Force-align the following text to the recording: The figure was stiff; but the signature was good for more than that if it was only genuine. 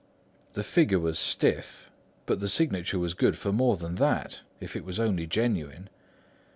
The 0.53 0.63
figure 0.63 0.97
was 0.97 1.19
stiff; 1.19 1.91
but 2.25 2.39
the 2.39 2.49
signature 2.49 2.97
was 2.97 3.13
good 3.13 3.37
for 3.37 3.51
more 3.53 3.77
than 3.77 3.93
that 3.97 4.41
if 4.59 4.75
it 4.75 4.83
was 4.83 4.99
only 4.99 5.27
genuine. 5.27 5.91